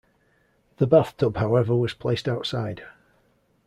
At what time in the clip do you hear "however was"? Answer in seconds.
1.37-1.93